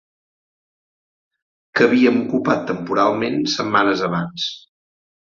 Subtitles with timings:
[1.77, 4.53] Que havíem ocupat temporalment setmanes abans